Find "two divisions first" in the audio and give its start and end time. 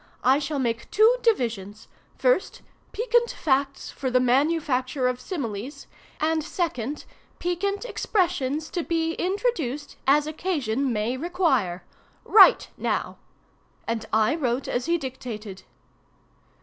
0.89-2.63